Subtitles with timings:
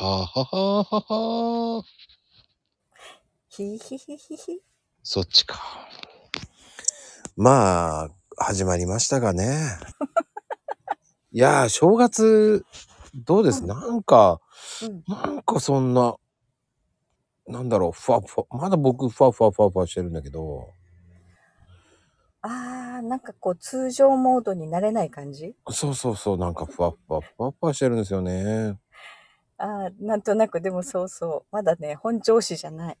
[0.00, 1.00] はははは
[1.80, 1.82] は。
[3.48, 4.60] ひひひひひ。
[5.02, 5.58] そっちか。
[7.36, 9.58] まあ、始まりましたがね。
[11.32, 12.64] いやー、正月、
[13.26, 14.40] どうです、うんなんか、
[14.84, 15.02] うん。
[15.08, 16.14] なんかそんな、
[17.48, 20.74] なんだろう、ふわふわ、まだ僕ふわふわふわふわしてるんだけど、
[22.42, 25.56] あー、なんかこう通常モードになれない感じ？
[25.70, 28.78] そうそうそう、なんかふわふわふわふわしてるんですよね。
[29.58, 31.54] あー、なんとなくでもそうそう。
[31.54, 32.98] まだね、本調子じゃない。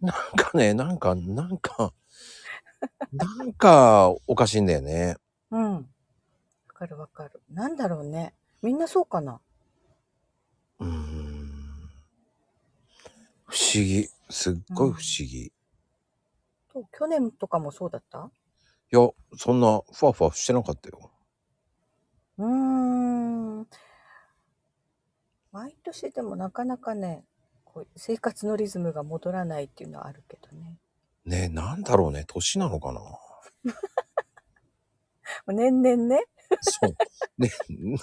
[0.00, 1.92] なんかね、なんか、なんか、
[3.12, 5.16] なんかおかしいんだよね。
[5.50, 5.74] うん。
[5.76, 5.82] わ
[6.74, 7.40] かるわかる。
[7.50, 8.34] なんだろうね。
[8.62, 9.40] みんなそうかな
[10.80, 11.90] うーん。
[13.46, 14.08] 不思議。
[14.30, 15.46] すっごい不思議。
[15.46, 15.52] い
[16.72, 18.30] と去年とかもそうだった？
[18.90, 21.10] や、そんなふわふわしてなかったよ。
[22.38, 23.23] うーん。
[25.54, 27.22] 毎年でもなかなかね、
[27.64, 30.80] こう生活のリズムが戻らないっていうのはあるけどね。
[31.24, 32.24] ねなんだろうね。
[32.26, 33.00] 年なのかな？
[35.54, 36.24] 年々ね。
[36.60, 36.96] そう。
[37.38, 37.52] ね、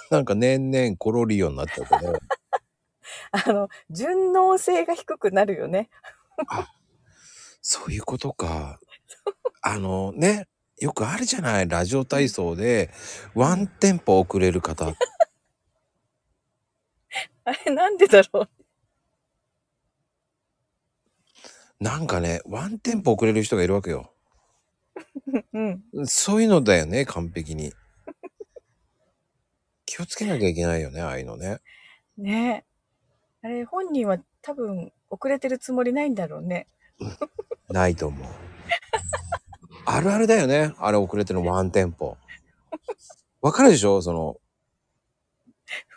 [0.10, 2.14] なんか年々コロリようになっちゃうけど。
[3.32, 5.90] あの、順応性が低くなるよね。
[6.48, 6.74] あ、
[7.62, 8.80] そういうことか。
[9.62, 11.68] あのね、よくあるじゃない。
[11.68, 12.92] ラジオ体操で、
[13.36, 14.96] ワンテンポ遅れる方。
[17.46, 18.50] あ れなんでだろう？
[21.80, 24.14] なんかね、ワンテンポ遅れる人がいるわけよ。
[25.54, 25.84] うん。
[26.06, 27.74] そういうのだよね、完璧に。
[29.86, 31.60] 気をつけなきゃいけないよね、ああいうのね。
[32.18, 32.66] ね
[33.44, 33.48] え。
[33.48, 36.68] あれ、本人は多分遅れてるつもりないんだろうね。
[37.70, 38.28] ないと思う。
[39.86, 42.18] あるあるだよね、あれ遅れてるのワンテンポ。
[43.42, 44.02] わかるでしょ？
[44.04, 44.41] その、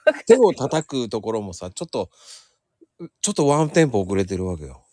[0.26, 2.10] 手を叩くところもさ、ちょっと、
[3.20, 4.84] ちょっとワンテンポ遅れてるわけよ。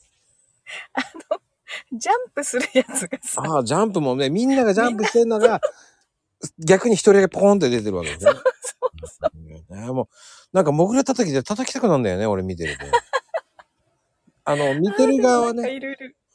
[1.92, 5.62] ジャンプするやつがさ、ああ、ジャンプもね、みんながジャンプしてんのが、
[6.60, 8.32] 逆に一人だけポーンって出てるわけですね。
[8.32, 8.42] そう
[9.08, 9.76] そう。
[9.76, 10.08] ねもう、
[10.54, 12.86] なんか、潜れ叩きで叩きたくなるんだよね、俺見てると。
[14.44, 15.80] あの、見てる側はね。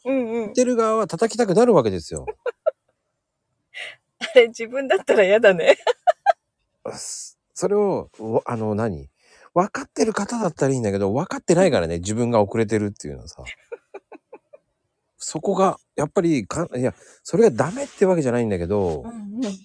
[0.05, 0.55] うんうん見。
[0.55, 2.27] てる側は叩きたくなるわけですよ。
[4.19, 5.77] あれ、自分だったら嫌だね。
[7.57, 9.09] それを、わあの、何？
[9.55, 13.43] 分かってる方だったらいいんだけど、分かってないからね、 自分が遅れてるっていうのはさ。
[15.17, 19.59] そこが、やっぱりか、いや、それがダメってわけじゃないんだけど、うんうん。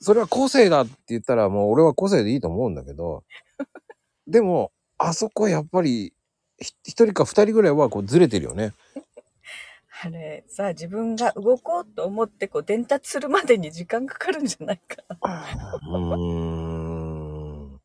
[0.00, 3.22] それは個性だって言ったらもう俺は個性でいいと思うんだけど、
[4.26, 6.12] でも、あそこはやっぱり、
[6.58, 8.72] ひ一人か二人ぐらいはこうずれてるよね。
[10.02, 15.18] あれ、さ、自分が動こうと思って、こう、伝達するまでに時間かかるんじゃないかな。
[15.82, 17.80] うーん。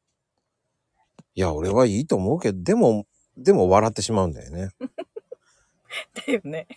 [1.33, 3.05] いや、俺はいいと思うけど、でも、
[3.35, 4.69] でも笑ってしまうんだよね。
[6.25, 6.67] だよね。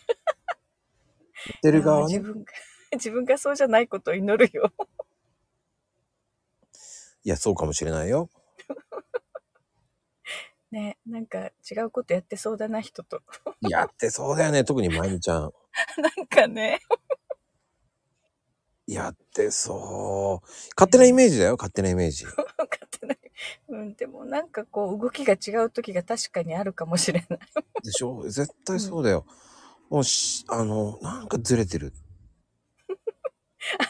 [1.46, 2.18] 言ってる側ね。
[2.18, 2.52] 自分が、
[2.94, 4.72] 自分がそうじゃないことを祈るよ。
[7.22, 8.28] いや、そうかもしれないよ。
[10.70, 13.22] ね、なんか違うことやってそうだな、人と。
[13.68, 15.52] やってそうだよね、特にまゆみちゃん。
[15.98, 16.80] なんかね。
[18.86, 20.46] やってそう。
[20.76, 22.24] 勝手なイメージだよ、勝手なイメージ。
[22.24, 22.42] 分か
[22.86, 23.18] ってない。
[23.68, 27.38] うん、でもなんかこう動きが違う時が確かにあるかもしれない。
[27.82, 28.22] でしょ？
[28.28, 29.26] 絶対そうだよ。
[29.90, 31.92] もうし、あの、なんかずれてる。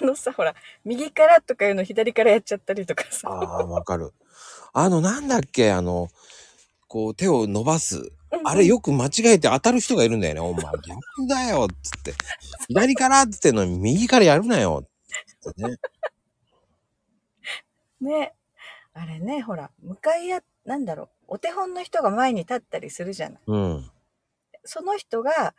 [0.01, 3.29] あのさ、ほら、右からとかいうの左からやっちゃったりとかさ。
[3.29, 4.13] ああ、わかる。
[4.73, 6.09] あの、なんだっけ、あの、
[6.89, 8.11] こう手を伸ばす。
[8.45, 10.41] あれよく間違えて当たる人がいるんだよね。
[10.41, 12.13] お前逆だよ、つって。
[12.69, 14.87] 左からって言ってんのに右からやるなよ。
[15.41, 15.77] つってね。
[18.01, 18.35] ね。
[18.95, 23.43] あれね、ほら、向かい合、なんだろう、お手本の人が前に立ったりするじゃない。
[23.47, 23.91] うん。
[24.65, 25.55] その人が、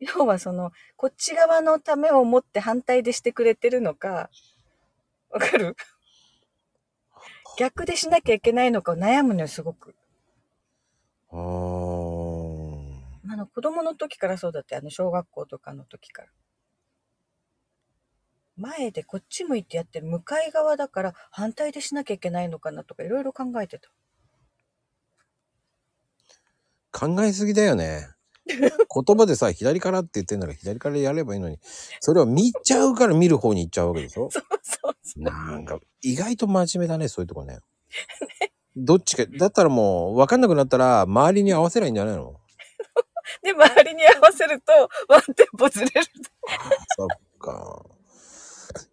[0.00, 4.30] 要はその、こっち側のためを思って反対でしてくれてるのか、
[5.30, 5.76] わかる？
[7.58, 9.94] 逆でしなきゃいけないのかを悩むのよ、すごく。
[13.28, 16.28] あの、子供の時からそうだって、あの、小学校とかの時から。
[18.58, 23.90] 前でこっち向いてやってる向かい側だから反対でしなきゃいけないのかなとかいろいろ考えてた。
[26.92, 28.08] 考えすぎだよね。
[28.48, 31.58] 言葉でさ、左からって言ってんなら左からやればいいのに、
[32.00, 34.30] それを見ちゃうから見る方に行っちゃうわけでしょ？
[34.32, 35.22] そうそうそう。
[35.22, 37.58] なんか、意外と真面目だね、そういうとこね。
[38.76, 42.34] どっちか、だったらもう、わかんなくなったら、周りに合わせりゃいいんじゃないの？
[43.42, 44.72] で、周りに合わせると、
[45.08, 45.90] ワンテンポずれる
[46.96, 47.08] そっ
[47.38, 47.84] か。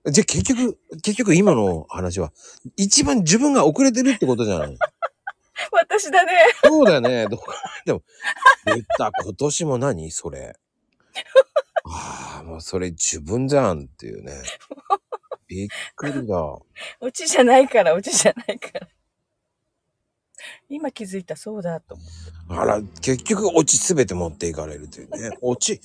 [0.06, 2.31] じゃあ結局、結局今の話は、
[2.77, 4.77] 一番自分が遅れてるってことじゃない？
[5.71, 6.31] 私 私だね。
[6.63, 7.27] そうだよね。
[7.27, 8.01] どう考えても。
[8.65, 10.12] 言った、今年も何？
[10.12, 10.53] それ。
[11.85, 14.33] ああ、もうそれ自分じゃんっていうね。
[15.47, 16.38] びっくりだ。
[17.01, 18.88] オチじゃないから、オチじゃないから。
[20.69, 22.13] 今気づいた、そうだと思って。
[22.50, 25.38] あら、結局、オチすべて持っていかれるというね。
[25.42, 25.81] オチ。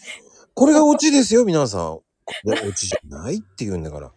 [0.54, 1.82] これがオチですよ、皆さん。
[1.92, 2.04] こ
[2.44, 4.12] れオチじゃないって言うんだから。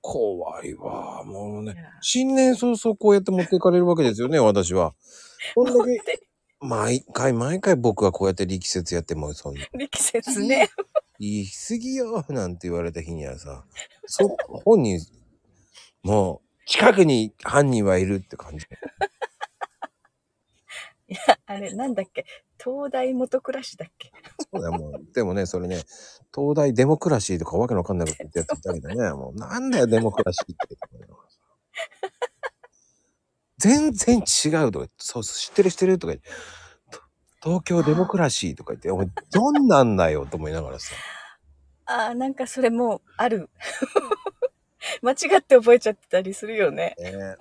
[0.00, 1.22] 怖いわ。
[1.24, 1.74] もうね。
[2.00, 4.94] 新年早々こうやって持っていかれるわけですよね、私は。
[5.54, 6.02] こんだけ、で
[6.60, 10.68] 毎回毎回僕がこうやって力説やっても、そんな、力説ね。
[11.20, 13.64] 言い過ぎよ、なんて言われた日にはさ、
[14.06, 15.00] そ、本人、
[16.02, 18.66] もう、近くに犯人はいるって感じ。
[21.08, 22.26] いや、あれ、なんだっけ？
[22.62, 24.12] 東大元暮らしだっけ？
[24.52, 25.12] そうだよ、もう。
[25.14, 25.76] でもね、それね、
[26.34, 30.76] 東大デモクラシーとかわけのわかんないこと言ってやってたけどね、 もう、なんだよ、デモクラシーって。
[33.58, 36.28] 全然違うとか、そう知ってる知ってるとか言って、
[36.90, 37.00] と
[37.42, 40.94] 東京デモクラシーとか言って、お前、どんなんだよと思いながらさ。
[41.86, 43.48] ああ、なんかそれもう、ある。
[45.02, 46.94] 間違って覚えちゃってたりするよね。
[46.98, 47.36] ね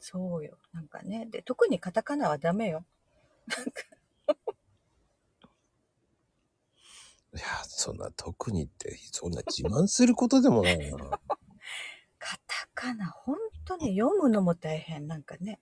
[0.00, 0.58] そうよ。
[0.72, 1.26] なんかね。
[1.30, 2.84] で、特にカタカナはダメよ。
[7.34, 10.98] いや、そんな特にって、そんな自慢することでもないな。
[12.18, 15.08] カタカナ、本当に読むのも大変。
[15.08, 15.60] なんかね。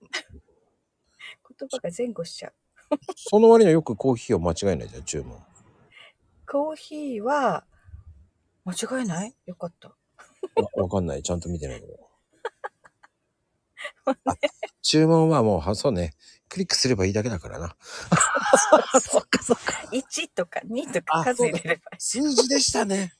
[1.58, 2.54] 言葉が前後しちゃう。
[3.16, 5.40] その割にはよくコーヒーを間違えないじゃん、注文。
[6.48, 7.64] コーヒーは、
[8.64, 9.36] 間違いない？
[9.46, 9.88] よかった。
[9.88, 9.96] わ
[10.74, 11.22] わかんない。
[11.22, 12.09] ちゃんと見てないけど。
[14.06, 14.16] あ
[14.82, 16.12] 注文はもう、はそうね。
[16.48, 17.76] クリックすればいいだけだからな。
[19.00, 19.72] そっかそっか。
[19.92, 23.12] 1とか2とかあ数入れれば数字でしたね。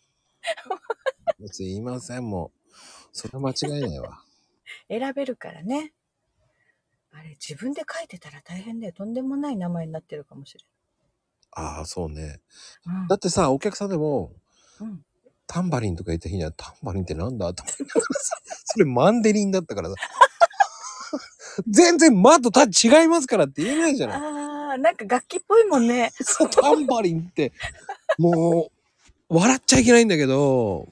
[1.52, 2.76] すいません、もう。
[3.12, 4.22] それ間違いないわ。
[4.88, 5.92] 選べるからね。
[7.12, 8.92] あれ、自分で書いてたら大変だよ。
[8.92, 10.64] とんでもない名前になってるかもしれ
[11.52, 12.40] ああ、そうね。
[12.84, 13.08] ない。
[13.08, 14.32] だってさ、お客さんでも、
[14.80, 14.88] うん。
[14.88, 15.04] うん。
[15.46, 19.94] タンバリンとか言った日には、タンバリンってなんだと思いながらさ、それマンデリンだったからさ。
[21.68, 24.16] 全然マとタ違いますからって言えないじゃない。
[24.16, 26.12] ああ、なんか楽器っぽいもんね。
[26.20, 27.52] そうタンバリンって、
[28.18, 28.70] も
[29.30, 30.88] う、笑っちゃいけないんだけど、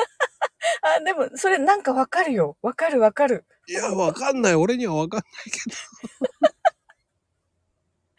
[0.82, 2.56] あ、でも、それなんかわかるよ。
[2.62, 3.44] わかるわかる。
[3.68, 4.54] いや、わかんない。
[4.54, 5.60] 俺にはわかんないけ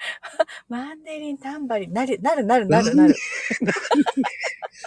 [0.69, 3.13] マンデリン、タンバリン、なる、なる、なる、なる、なる。
[3.13, 3.71] ど、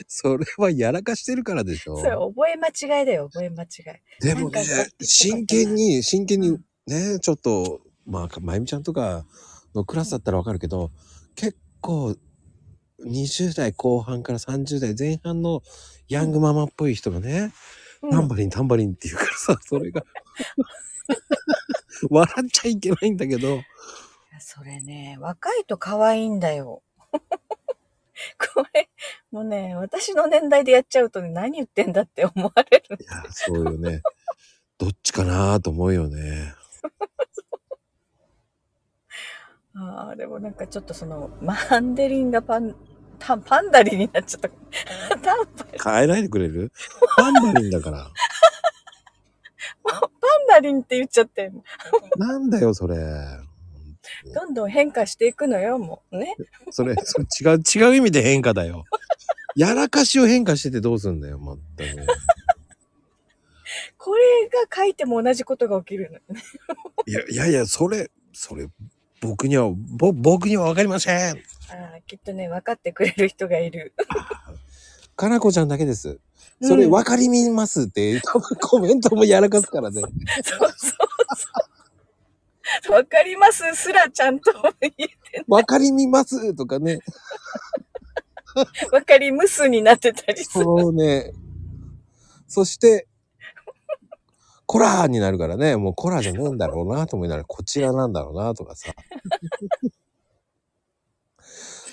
[0.08, 2.04] それはやらかしてるからでしょそ。
[2.04, 4.24] れ、覚え間違いだよ、覚え間違い。
[4.24, 4.64] でもね
[5.00, 9.24] 真剣に、真剣にうんね、ちょっと、まあ、まゆみちゃんとか
[9.74, 10.90] のクラスだったらわかるけど、
[11.34, 12.16] 結構、
[13.04, 15.62] 20代後半から30代前半の
[16.08, 17.52] ヤングママっぽい人がね、
[18.02, 20.04] うんタンバリン、タンバリンって言うからさ、それが、
[22.10, 23.62] 笑っちゃいけないんだけど、
[24.38, 26.82] それね、若いと可愛いんだよ。
[28.38, 28.90] これ、
[29.30, 32.98] もうね、私の年代でやっちゃうとね、何言ってんだって思われる。
[33.00, 34.02] いや、そうよね。
[34.76, 36.52] どっちかなと思うよね。
[39.76, 42.74] ああ、でもなんかちょっとその、マンデリンがパン、
[43.18, 44.48] タンパンダリンになっちゃった。
[45.18, 45.46] タン
[45.78, 46.70] パ、変えないでくれる？
[47.16, 48.08] タンバリンだから。
[49.82, 50.00] パン
[50.48, 51.50] ダリンって言っちゃって。
[52.16, 52.96] なんだよ、それ。
[54.34, 56.18] どんどん変化していくのよ、もう。
[56.18, 56.36] ね。
[56.70, 58.84] それ、それ違う、違う意味で変化だよ。
[59.56, 61.90] やらかしを変化しててどうすんだよ、まったく。
[64.04, 66.42] これが書いても同じことが起きるのよね。
[67.06, 68.68] いや、いやいや、それ、それ、
[69.22, 71.36] 僕には、ぼ、僕にはわかりません。
[71.36, 71.36] あ
[71.96, 73.94] あ、きっとね、分かってくれる人がいる。
[75.16, 76.20] かなこちゃんだけです。
[76.60, 80.02] それ、うんわかりみますって、多 分コメントもやらかすからね。
[80.02, 80.10] そう
[80.42, 80.70] そう
[82.82, 82.92] そう。
[82.92, 86.98] わかりますすらちゃんと言えてわかりみますとかね。
[88.92, 90.64] わかりますになってたりする。
[90.64, 91.32] そうね。
[92.46, 93.08] そして、
[94.66, 98.92] コラーになるからね、もうコラーじゃねえんだろうなと思いながら、 こちらなんだろうなとかさ。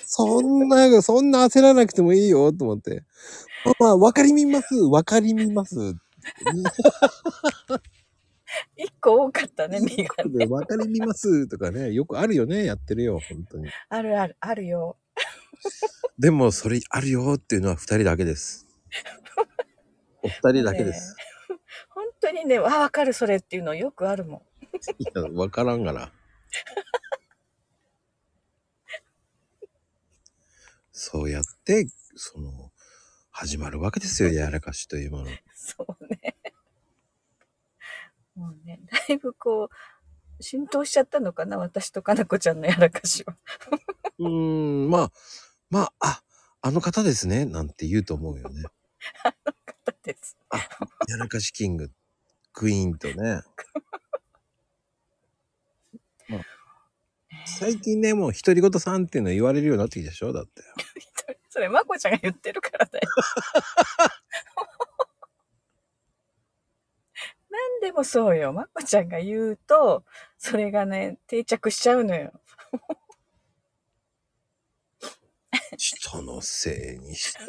[0.06, 3.04] そんな、そんな焦らなくてもいいよと思って。
[3.78, 5.94] まあ、わかりみます、わかりみます。
[8.76, 10.46] 一個多かったね、 身がね。
[10.46, 13.70] わかりみますとかね、よくあるよね、やってるよ、本当に。
[13.88, 14.96] あるある、あるよ。
[16.18, 18.66] でも、それあるよっていうのは二人だけです。
[20.22, 21.16] お二人だけです。
[22.22, 24.40] 本当にね、あ、わかるそれっていうのよくあるもん。
[24.98, 26.12] いや、わからんがな。
[30.92, 32.70] そうやって、その、
[33.32, 35.26] 始まるわけですよ、やらかしというもの。
[35.52, 36.36] そうね。
[39.08, 39.68] いぶこ
[40.38, 43.36] う、浸透しちゃったのかな私とかなこちゃんのやらかしは。
[44.18, 44.28] うー
[44.86, 45.12] ん、まあ、
[45.70, 46.22] まあ、あ、
[46.60, 48.62] あの方ですね、なんて言うと思うよね。
[49.66, 50.36] 方です。
[51.08, 51.90] やらかしキング、
[52.62, 53.14] クイーンとね。
[56.28, 56.42] まあ、
[57.44, 60.32] 最近ね、もう独り言さんっていうの言われるようになってきたでしょ？
[60.32, 60.62] だって。
[61.48, 63.08] それ、まこちゃんが言ってるからだよ。
[67.50, 68.52] 何でもそうよ。
[68.52, 70.04] まこちゃんが言うと、
[70.38, 72.32] それがね、定着しちゃうのよ。
[75.76, 77.40] 人のせいにして。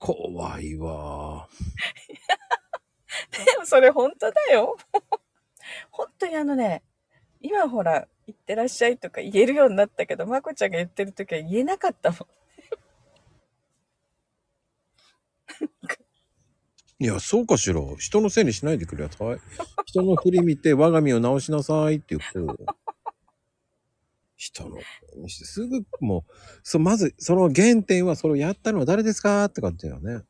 [0.00, 1.48] 怖いわ。
[3.32, 4.76] でもそれ本当だよ。
[5.90, 6.82] 本当にあのね、
[7.40, 12.20] 今ほら、行ってらっしゃいとか言えるようになったけど、まこちゃんが言ってる時は言えなかったもん。
[17.02, 17.80] いや、そうかしら。
[17.98, 19.38] 人のせいにしないでくれさい。
[19.86, 22.46] 人の振り見て我が身を直しなさいって言ってる。
[24.36, 24.82] 人のせ
[25.16, 30.24] いにして、すぐもう、そまず、その原点は、それをやったのは誰ですかって感じだよね。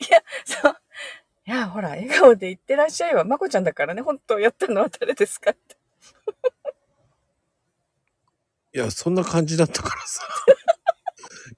[0.00, 0.21] いや。
[1.44, 5.76] いや、ほら、笑顔で言ってらっしゃいはまこちゃんだからね、本当やったのは誰ですかって。
[8.74, 10.22] いや、そんな感じだったからさ。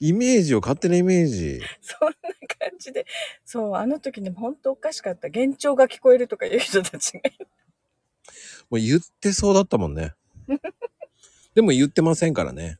[0.00, 1.60] イメージを、勝手なイメージ。
[1.80, 2.14] そんな
[2.58, 3.06] 感じで。
[3.44, 5.28] そう、あの時ね、本当おかしかった。
[5.28, 7.20] 幻聴が聞こえるとかいう人たちが。
[8.70, 10.14] もう言ってそうだったもんね。
[11.54, 12.78] でも言ってませんからね。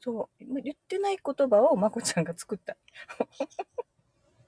[0.00, 2.76] そう言ってない言葉をまこちゃんが作った。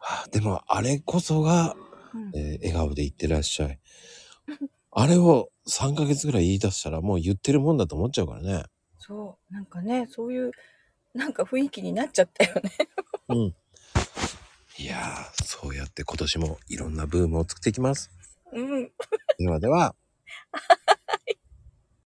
[0.08, 1.74] はあでも、あれこそが、
[2.14, 3.80] うんえー笑顔で言ってらっしゃい。
[4.92, 8.62] あれを3ヶ月ぐらい言い出したら、もう言ってるもんだと思っちゃうからね。
[9.00, 10.52] そう、なんかね、そういう、
[11.12, 12.70] なんか雰囲気になっちゃったよね。
[13.30, 13.54] うん。
[14.78, 18.12] いやー、そうやって今年もいろんなブームを作っていきます。
[18.52, 18.92] うん。
[19.38, 19.96] ではでは、